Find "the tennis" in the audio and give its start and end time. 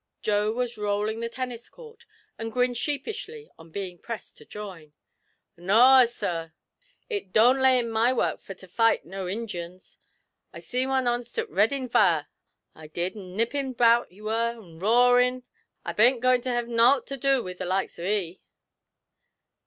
1.19-1.69